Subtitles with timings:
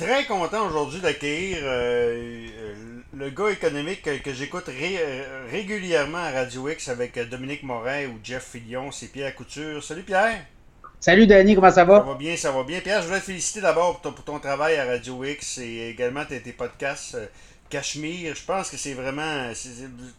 [0.00, 2.46] très content aujourd'hui d'accueillir euh,
[3.12, 4.70] le gars économique que, j'écoute
[5.50, 9.84] régulièrement à Radio X avec Dominique Morin ou Jeff Fillion, c'est Pierre Couture.
[9.84, 10.46] Salut Pierre!
[11.00, 11.98] Salut Danny, comment ça va?
[11.98, 12.80] Ça va bien, ça va bien.
[12.80, 16.40] Pierre, je voulais te féliciter d'abord pour, ton travail à Radio X et également tes,
[16.40, 17.26] tes podcasts euh,
[17.68, 18.34] Cachemire.
[18.34, 19.52] Je pense que c'est vraiment.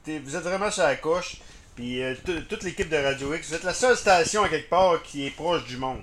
[0.05, 1.37] vous êtes vraiment sur la couche.
[1.75, 2.13] Puis euh,
[2.47, 5.31] toute l'équipe de Radio X, vous êtes la seule station à quelque part qui est
[5.31, 6.01] proche du monde.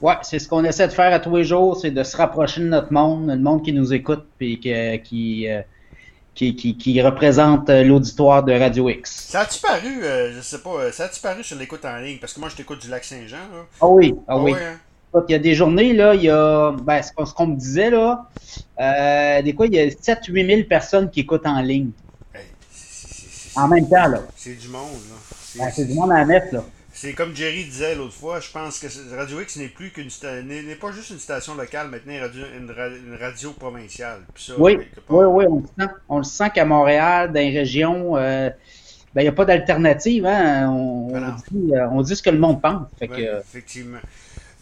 [0.00, 2.60] Ouais, c'est ce qu'on essaie de faire à tous les jours, c'est de se rapprocher
[2.60, 5.62] de notre monde, le monde qui nous écoute puis qui, euh,
[6.34, 9.28] qui, qui, représente euh, l'auditoire de Radio X.
[9.30, 10.02] Ça a-tu paru,
[10.34, 12.18] je sais pas, ça a-tu paru sur l'écoute en ligne?
[12.18, 13.36] Parce que moi, je t'écoute du Lac-Saint-Jean.
[13.80, 14.52] Ah oui, ah, ah oui.
[14.52, 14.78] Hein?
[15.28, 18.28] Il y a des journées, là, il y a, ben, ce qu'on me disait, là,
[19.42, 21.90] des quoi, il y a 7-8 000 personnes qui écoutent en ligne.
[23.56, 24.20] En même temps, là.
[24.36, 25.70] C'est du monde, là.
[25.70, 26.64] C'est du monde à la là.
[26.96, 30.08] C'est comme Jerry disait l'autre fois, je pense que Radio X n'est plus qu'une
[30.44, 34.20] n'est pas juste une station locale, maintenant radio, une, radio provinciale.
[34.58, 38.48] oui, oui, oui, on le sent, on le sent qu'à Montréal, dans les régions, euh,
[39.12, 40.24] ben, il n'y a pas d'alternative.
[40.24, 40.70] Hein?
[40.70, 42.86] On, ben dit, euh, on, dit, ce que le monde pense.
[42.96, 43.98] Fait que, effectivement.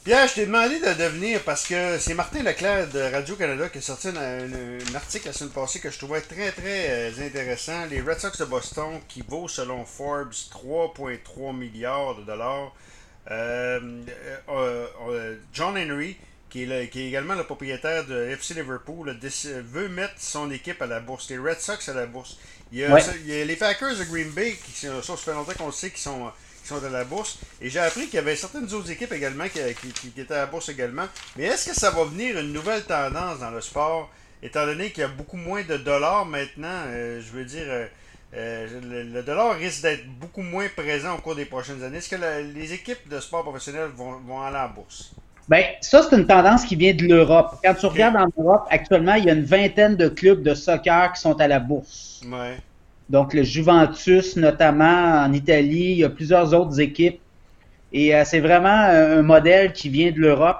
[0.04, 3.80] Pierre, je t'ai demandé de devenir parce que c'est Martin Leclerc de Radio-Canada qui a
[3.80, 7.86] sorti un, article la semaine passée que je trouvais très très euh, intéressant.
[7.88, 12.74] Les Red Sox de Boston qui vaut selon Forbes 3,3 milliards de dollars.
[13.30, 14.02] Euh,
[14.48, 16.16] euh, John Henry,
[16.50, 19.16] qui est, qui est, également le propriétaire de FC Liverpool,
[19.70, 22.38] veut mettre son équipe à la bourse, les Red Sox à la bourse.
[22.72, 25.72] Il y a, les Packers de Green Bay, qui, ça, ça fait longtemps qu'on le
[25.72, 26.32] sait, qui sont
[26.72, 27.38] sont à la bourse.
[27.60, 30.68] Et j'ai appris qu'il y avait certaines autres équipes également qui, étaient à la bourse
[30.68, 31.04] également.
[31.36, 34.10] Mais est-ce que ça va venir une nouvelle tendance dans le sport,
[34.42, 36.68] étant donné qu'il y a beaucoup moins de dollars maintenant?
[36.86, 37.86] Euh, je veux dire, euh,
[38.34, 38.66] euh,
[39.12, 41.98] le, dollar risque d'être beaucoup moins présent au cours des prochaines années.
[41.98, 45.12] Est-ce que les équipes de sport professionnel vont, aller à la bourse?
[45.48, 47.58] Bien, ça, c'est une tendance qui vient de l'Europe.
[47.62, 51.12] Quand tu regardes en Europe, actuellement, il y a une vingtaine de clubs de soccer
[51.12, 52.22] qui sont à la bourse.
[52.24, 52.56] Ouais.
[53.10, 57.20] Donc, le Juventus, notamment en Italie, il y a plusieurs autres équipes.
[57.92, 60.58] Et euh, c'est vraiment un modèle qui vient de l'Europe.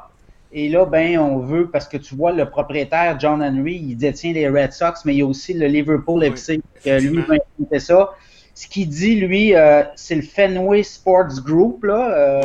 [0.53, 4.34] Et là, ben, on veut, parce que tu vois, le propriétaire, John Henry, il détient
[4.34, 8.10] les Red Sox, mais il y a aussi le Liverpool FC, lui, ben, ça.
[8.54, 12.42] Ce qu'il dit, lui, euh, c'est le Fenway Sports Group, là, euh,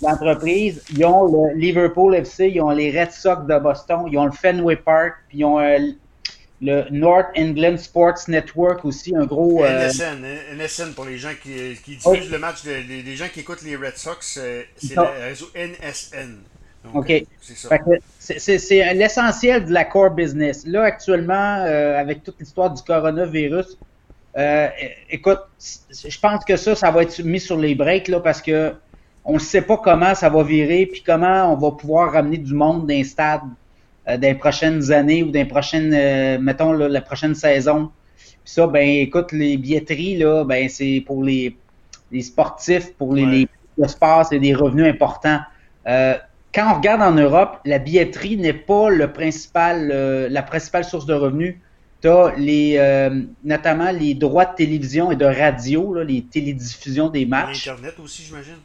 [0.00, 0.82] l'entreprise.
[0.96, 4.32] Ils ont le Liverpool FC, ils ont les Red Sox de Boston, ils ont le
[4.32, 5.58] Fenway Park, puis ils ont
[6.60, 9.64] le North England Sports Network aussi, un gros.
[9.64, 13.62] NSN, euh, NSN pour les gens qui, qui diffusent le match, les, gens qui écoutent
[13.62, 16.38] les Red Sox, euh, c'est le réseau NSN.
[16.92, 17.10] OK.
[17.10, 20.66] Euh, c'est l'essentiel de la core business.
[20.66, 23.78] Là, actuellement, avec toute l'histoire du coronavirus,
[25.10, 28.74] écoute, je pense que ça, ça va être mis sur les breaks là, parce que
[29.24, 32.52] on ne sait pas comment ça va virer, puis comment on va pouvoir ramener du
[32.52, 33.46] monde d'un stade euh,
[34.06, 37.90] dans les prochaines années ou dans les prochaines, euh, mettons, la prochaine saison.
[38.16, 41.56] Puis ça, ben écoute, les billetteries, là, ben c'est pour les,
[42.12, 45.40] les sportifs, pour les, les le sport, c'est des revenus importants.
[45.86, 46.14] Euh,
[46.54, 49.88] quand on regarde en Europe, la billetterie n'est pas le principal,
[50.30, 51.56] la principale source de revenus.
[52.00, 52.78] Tu as les,
[53.42, 57.66] notamment les droits de télévision et de radio, là, les télédiffusions des matchs.
[57.66, 58.58] Internet aussi, j'imagine.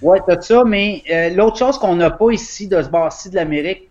[0.00, 1.02] Oui, tu as ça, mais
[1.34, 3.88] l'autre chose qu'on n'a pas ici de ce bord-ci de l'Amérique,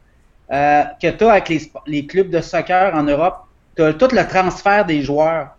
[0.51, 1.49] euh, que tu as avec
[1.87, 3.45] les, clubs de soccer en Europe,
[3.75, 5.55] tu as tout le transfert des joueurs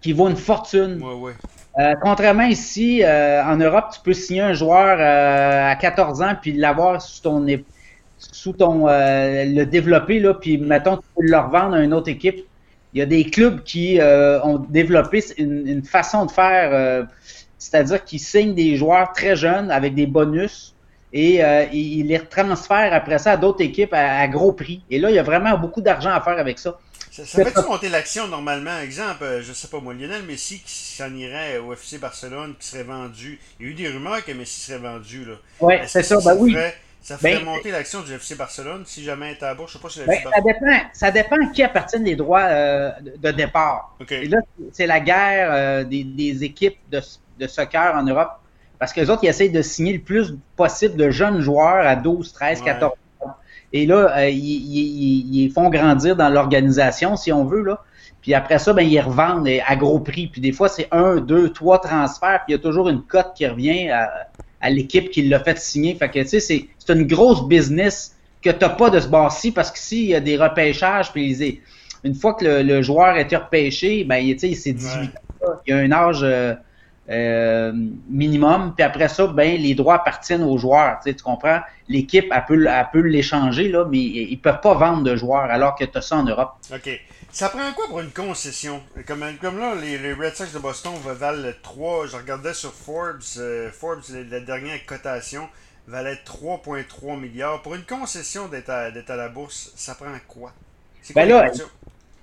[0.00, 1.02] qui vaut une fortune.
[1.78, 6.52] Euh, contrairement ici, euh, en Europe, tu peux signer un joueur à 14 ans puis
[6.52, 7.44] l'avoir sous ton
[8.18, 12.44] sous ton le développer là, puis mettons tu peux le revendre à une autre équipe.
[12.94, 17.06] Il y a des clubs qui ont développé une façon de faire,
[17.58, 20.74] c'est-à-dire qu'ils signent des joueurs très jeunes avec des bonus
[21.12, 24.82] et euh, il les transfère après ça à d'autres équipes à, gros prix.
[24.90, 26.78] Et là, il y a vraiment beaucoup d'argent à faire avec ça.
[27.10, 28.78] Ça, fait monter l'action normalement?
[28.78, 32.68] Exemple, euh, je sais pas moi, Lionel Messi qui s'en irait au FC Barcelone, qui
[32.68, 33.40] serait vendu.
[33.58, 35.24] Il y a eu des rumeurs que Messi serait vendu.
[35.24, 35.34] là.
[35.60, 36.56] Oui, c'est ça, ben oui.
[37.02, 39.72] ça ferait ben, monter l'action du FC Barcelone si jamais était à bourse?
[39.72, 43.32] Je sais pas si ben, ça, dépend, ça dépend qui appartient des droits euh, de,
[43.32, 43.96] départ.
[44.10, 44.38] Et là,
[44.72, 47.00] c'est la guerre des, équipes de,
[47.40, 48.38] de soccer en Europe
[48.78, 51.96] parce que les autres, ils essayent de signer le plus possible de jeunes joueurs à
[51.96, 53.30] 12, 13, 14 ans.
[53.72, 57.62] Et là, euh, ils, ils, font grandir dans l'organisation, si on veut.
[57.62, 57.82] Là.
[58.22, 60.28] Puis après ça, ben, ils revendent à gros prix.
[60.28, 62.42] Puis des fois, c'est un, deux, trois transferts.
[62.46, 65.94] Puis il y a toujours une cote qui revient à, l'équipe qui l'a fait signer.
[65.94, 69.08] Fait que, tu sais, c'est, c'est une grosse business que tu n'as pas de ce
[69.08, 71.60] bord-ci parce que s'il y a des repêchages, puis
[72.04, 75.52] une fois que le, joueur est repêché, ben, tu sais, c'est 18 ans.
[75.66, 76.20] Il y a un âge...
[76.22, 76.54] Euh,
[77.10, 77.72] euh,
[78.08, 78.74] minimum.
[78.76, 80.98] Puis après ça, ben, les droits appartiennent aux joueurs.
[81.02, 81.60] Tu, sais, tu comprends?
[81.88, 85.50] L'équipe, elle peut, elle peut l'échanger, là, mais ils ne peuvent pas vendre de joueurs
[85.50, 86.56] alors que tu as ça en Europe.
[86.72, 87.00] OK.
[87.30, 88.82] Ça prend quoi pour une concession?
[89.06, 92.06] Comme, comme là, les, Red Sox de Boston valent 3.
[92.08, 95.48] Je regardais sur Forbes, euh, Forbes, la, dernière cotation,
[95.86, 97.62] valait 3,3 milliards.
[97.62, 100.52] Pour une concession d'être à, à, la bourse, ça prend quoi?
[101.02, 101.50] C'est ben là,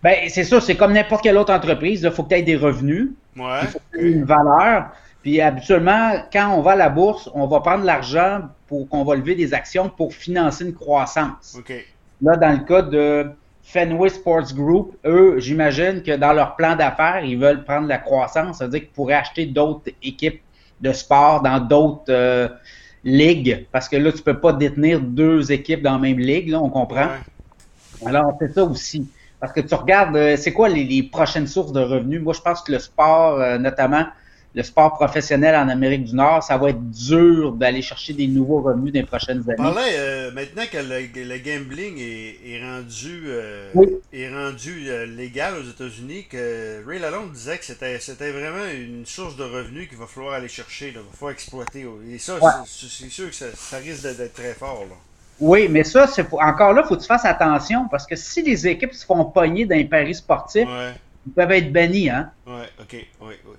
[0.04, 2.02] ben, c'est ça, c'est comme n'importe quelle autre entreprise.
[2.04, 3.10] Il faut que tu aies des revenus.
[3.36, 3.60] Ouais.
[3.64, 4.92] Il faut une valeur.
[5.22, 9.16] Puis habituellement, quand on va à la bourse, on va prendre l'argent pour qu'on va
[9.16, 11.56] lever des actions pour financer une croissance.
[11.58, 11.74] OK.
[12.22, 13.32] Là, dans le cas de
[13.64, 18.60] Fenway Sports Group, eux, j'imagine que dans leur plan d'affaires, ils veulent prendre la croissance.
[18.60, 20.42] C'est-à-dire qu'ils pourraient acheter d'autres équipes
[20.82, 22.48] de sport dans d'autres euh,
[23.04, 23.66] ligues.
[23.72, 26.62] Parce que là, tu ne peux pas détenir deux équipes dans la même ligue, là,
[26.62, 27.08] on comprend.
[28.06, 29.08] Alors, c'est ça aussi.
[29.40, 32.22] Parce que tu regardes, euh, c'est quoi les, prochaines sources de revenus?
[32.22, 34.06] Moi, je pense que le sport, euh, notamment
[34.54, 38.62] le sport professionnel en Amérique du Nord, ça va être dur d'aller chercher des nouveaux
[38.62, 39.58] revenus dans les prochaines années.
[39.58, 43.28] Parlait, euh, maintenant que le, gambling est, rendu,
[44.14, 49.36] est rendu légal aux États-Unis, que Ray Lalonde disait que c'était, c'était vraiment une source
[49.36, 51.86] de revenus qu'il va falloir aller chercher, il va falloir exploiter.
[52.10, 54.86] Et ça, c'est, sûr que ça, ça risque d'être très fort.
[54.90, 54.96] Là.
[55.40, 58.42] Oui, mais ça, c'est encore là, il faut que tu fasses attention parce que si
[58.42, 60.68] les équipes se font pogner dans les paris sportifs,
[61.26, 62.30] ils peuvent être bannis, hein?
[62.48, 63.56] Oui, OK, oui, oui.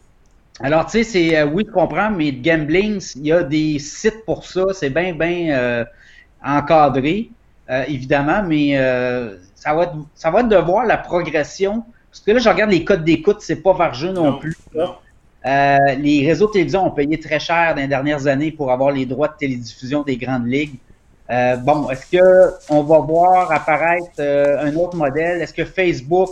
[0.61, 4.25] Alors, tu sais, c'est, euh, oui, je comprends, mais gambling, il y a des sites
[4.25, 5.85] pour ça, c'est bien, bien euh,
[6.43, 7.31] encadré,
[7.69, 8.77] euh, évidemment, mais
[9.55, 11.85] ça, va être, ça va être de voir la progression.
[12.11, 14.57] Parce que là, je regarde les codes d'écoute, c'est pas vargeux non, non plus.
[15.45, 19.05] les réseaux de télévision ont payé très cher dans les dernières années pour avoir les
[19.05, 20.79] droits de télédiffusion des grandes ligues.
[21.31, 25.43] Euh, bon, est-ce que on va voir apparaître euh, un autre modèle?
[25.43, 26.31] Est-ce que Facebook,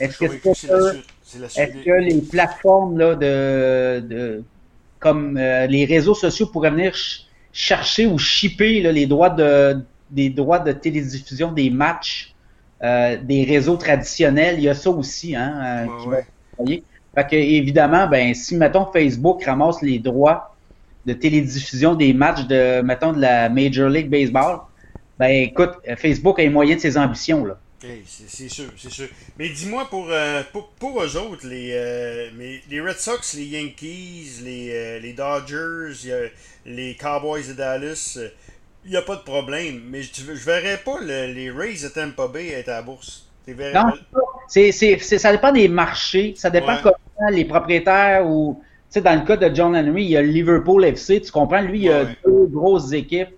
[0.00, 4.42] est-ce que, est-ce que les plateformes là, de, de
[4.98, 6.94] comme euh, les réseaux sociaux pourraient venir
[7.52, 9.80] chercher ou shipper là, les droits de
[10.10, 12.34] des droits de télédiffusion des matchs
[12.80, 14.56] des réseaux traditionnels?
[14.58, 15.86] Il y a ça aussi, hein,
[16.66, 16.82] qui
[17.14, 20.51] Fait que, évidemment, ben, si mettons Facebook ramasse les droits
[21.06, 24.60] de télédiffusion des matchs de, mettons, de la Major League Baseball,
[25.18, 27.58] ben écoute, Facebook a les moyens de ses ambitions, là.
[28.06, 29.08] c'est sûr, c'est sûr.
[29.38, 32.30] Mais dis-moi, pour, euh, pour, pour, eux autres, les, euh,
[32.68, 36.08] les Red Sox, les Yankees, les, euh, les Dodgers,
[36.66, 38.18] les Cowboys de Dallas,
[38.84, 39.82] il n'y a pas de problème.
[39.88, 43.26] Mais je ne verrais pas les Rays de Tampa Bay être à la bourse.
[43.48, 43.92] Non,
[44.46, 49.36] c'est, ça dépend des marchés, ça dépend comment les propriétaires ou sais, dans le cas
[49.36, 51.60] de John Henry, il y a Liverpool FC, tu comprends?
[51.60, 53.30] Lui, il y a deux grosses équipes.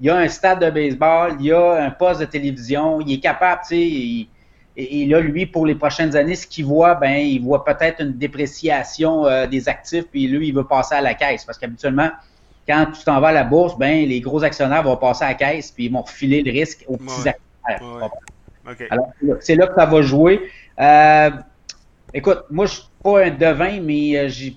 [0.00, 3.14] Il y a un stade de baseball, il y a un poste de télévision, il
[3.14, 4.28] est capable, tu sais,
[4.76, 8.12] et, là, lui, pour les prochaines années, ce qu'il voit, ben, il voit peut-être une
[8.12, 11.44] dépréciation euh, des actifs, puis lui, il veut passer à la caisse.
[11.44, 12.10] Parce qu'habituellement,
[12.66, 15.34] quand tu t'en vas à la bourse, ben, les gros actionnaires vont passer à la
[15.34, 18.10] caisse, puis ils vont refiler le risque aux petits actionnaires.
[18.90, 19.08] Alors,
[19.40, 20.40] c'est là que ça va jouer.
[20.80, 21.30] Euh,
[22.14, 24.56] écoute, moi, je suis pas un devin, mais euh, j'ai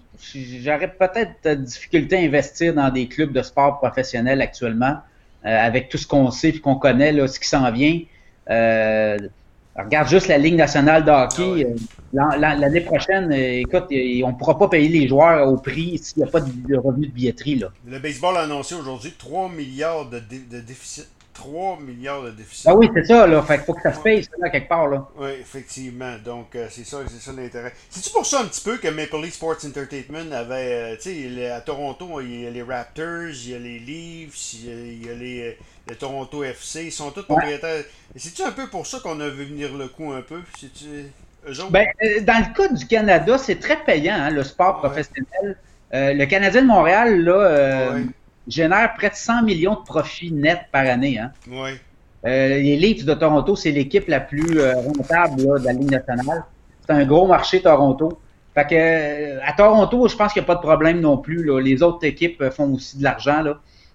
[0.63, 4.97] j'aurais peut-être de difficulté à investir dans des clubs de sport professionnels actuellement,
[5.45, 7.99] euh, avec tout ce qu'on sait et qu'on connaît, là, ce qui s'en vient.
[8.49, 9.17] Euh,
[9.75, 11.67] regarde juste la Ligue nationale de hockey.
[12.17, 16.23] Ah euh, l'année prochaine, écoute, on ne pourra pas payer les joueurs au prix s'il
[16.23, 17.55] n'y a pas de, revenu de billetterie.
[17.55, 17.67] Là.
[17.85, 22.65] Le baseball a annoncé aujourd'hui 3 milliards de, de déficit 3 milliards de déficit.
[22.67, 23.41] Ah oui, c'est ça, là.
[23.43, 25.07] Fait qu'il faut que ça se paye, ça, là, quelque part, là.
[25.17, 26.15] Oui, effectivement.
[26.23, 27.73] Donc, euh, c'est ça, c'est ça l'intérêt.
[27.89, 31.51] C'est-tu pour ça un petit peu que Maple Leaf Sports Entertainment avait, euh, tu sais,
[31.51, 35.13] à Toronto, il y a les Raptors, il y a les Leafs, il y a,
[35.13, 35.57] les,
[35.89, 37.83] euh, Toronto FC, ils sont tous propriétaires.
[38.15, 40.39] C'est-tu un peu pour ça qu'on a vu venir le coup un peu?
[40.59, 41.11] C'est-tu...
[41.69, 41.85] Ben,
[42.21, 45.57] dans le cas du Canada, c'est très payant, hein, le sport professionnel.
[45.91, 47.97] le Canadien de Montréal, là,
[48.47, 51.19] génère près de 100 millions de profits nets par année.
[51.19, 51.31] Hein.
[51.49, 51.71] Oui.
[52.25, 56.43] Euh, les Leafs de Toronto, c'est l'équipe la plus euh, rentable de la Ligue nationale.
[56.81, 58.19] C'est un gros marché, Toronto.
[58.55, 61.47] Fait que, euh, à Toronto, je pense qu'il n'y a pas de problème non plus.
[61.61, 63.43] Les autres équipes font aussi de l'argent.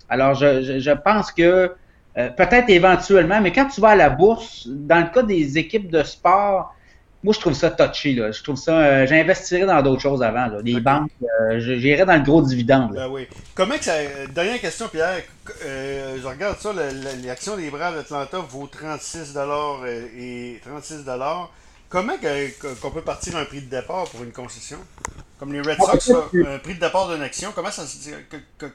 [0.09, 1.73] Alors, je, je, pense que
[2.15, 6.03] peut-être éventuellement, mais quand tu vas à la bourse, dans le cas des équipes de
[6.03, 6.75] sport,
[7.23, 8.15] moi, je trouve ça touchy.
[8.15, 8.33] Là.
[8.33, 8.79] Je trouve ça.
[8.79, 10.47] Euh, j'investirais dans d'autres choses avant.
[10.47, 10.63] Là.
[10.63, 12.95] Des banques, euh, j'irais dans le gros dividende.
[12.95, 13.27] Ben oui.
[13.55, 13.95] Comment que ça.
[14.35, 15.23] Dernière question, Pierre.
[15.65, 16.73] Euh, je regarde ça.
[17.23, 19.37] L'action des Braves d'Atlanta vaut 36
[20.17, 21.05] et 36
[21.91, 22.15] Comment
[22.83, 24.79] qu'on peut partir un prix de départ pour une concession?
[25.39, 26.13] Comme les Red ah, Sox,
[26.47, 27.83] un prix de départ d'une action, comment, ça,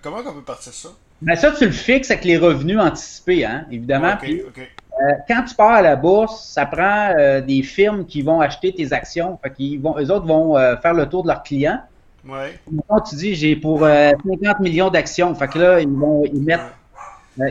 [0.02, 0.90] comment on peut partir ça?
[1.22, 4.16] Ben ça, tu le fixes avec les revenus anticipés, hein, évidemment.
[4.16, 4.70] OK,
[5.02, 8.74] euh, quand tu pars à la bourse, ça prend euh, des firmes qui vont acheter
[8.74, 9.38] tes actions.
[9.44, 11.82] Fait qu'ils vont, eux autres vont euh, faire le tour de leurs clients.
[12.28, 12.58] Ouais.
[13.10, 15.36] tu dis, j'ai pour 50 millions d'actions.
[15.36, 16.62] Fait que là, ils vont ils mettent,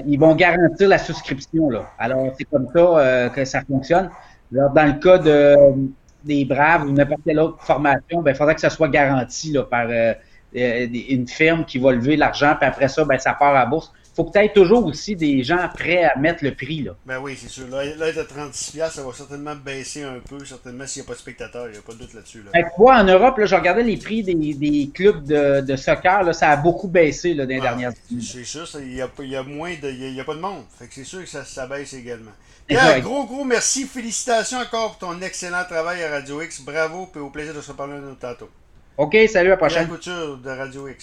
[0.04, 1.70] ils vont garantir la souscription.
[1.70, 1.88] Là.
[1.96, 4.10] Alors, c'est comme ça que ça fonctionne.
[4.52, 5.54] Alors, dans le cas de,
[6.24, 9.62] des Braves ou n'importe quelle autre formation, ben, il faudrait que ça soit garanti là,
[9.62, 9.86] par
[10.52, 13.92] une firme qui va lever l'argent, puis après ça, ben, ça part à la bourse
[14.14, 16.82] faut peut-être toujours aussi des gens prêts à mettre le prix.
[16.82, 16.92] Là.
[17.04, 17.66] Ben oui, c'est sûr.
[17.68, 21.14] Là, être à 36$, ça va certainement baisser un peu, certainement s'il n'y a pas
[21.14, 22.42] de spectateurs, il n'y a pas de doute là-dessus.
[22.42, 22.50] Là.
[22.52, 26.32] Ben, en Europe, là, je regardais les prix des, des clubs de, de, soccer, là,
[26.32, 28.22] ça a beaucoup baissé là, dans les ah, dernières années.
[28.22, 29.90] C'est sûr, il y a, y a, moins de.
[29.90, 30.64] Il y a, pas de monde.
[30.78, 32.32] Fait que c'est sûr que ça, ça baisse également.
[32.68, 33.84] Bien, gros, gros merci.
[33.84, 36.62] Félicitations encore pour ton excellent travail à Radio X.
[36.62, 38.48] Bravo, et au plaisir de se reparler de nous tantôt.
[38.96, 39.88] OK, salut, à la prochaine.
[39.88, 41.02] couture de Radio X.